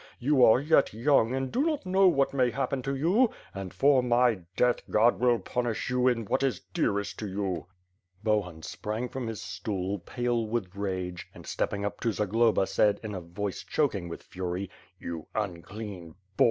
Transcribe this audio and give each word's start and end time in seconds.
You 0.17 0.43
are 0.43 0.59
yet 0.59 0.95
young 0.95 1.35
and 1.35 1.51
do 1.51 1.63
not 1.63 1.85
know 1.85 2.07
what 2.07 2.33
may 2.33 2.49
happen 2.49 2.81
to 2.81 2.95
you; 2.95 3.29
and, 3.53 3.71
for 3.71 4.01
my 4.01 4.39
death, 4.55 4.79
God 4.89 5.19
will 5.19 5.37
punish 5.37 5.91
you 5.91 6.07
in 6.07 6.25
what 6.25 6.41
is 6.41 6.59
dearest 6.73 7.19
to 7.19 7.27
you." 7.27 7.67
Bohun 8.23 8.63
sprang 8.63 9.09
from 9.09 9.27
his 9.27 9.41
stool, 9.43 9.99
pale 9.99 10.47
with 10.47 10.75
rage, 10.75 11.27
and, 11.35 11.45
stepping 11.45 11.85
up 11.85 11.99
to 11.99 12.11
Zagloba, 12.11 12.65
said, 12.65 12.99
in 13.03 13.13
a 13.13 13.21
voice 13.21 13.63
choking 13.63 14.09
with 14.09 14.23
fury. 14.23 14.71
"You 14.99 15.27
imclean 15.35 16.15
boar! 16.35 16.39